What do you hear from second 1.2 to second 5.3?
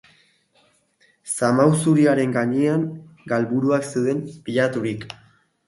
Zamau zuriaren gainean, galburuak zeuden pilaturik.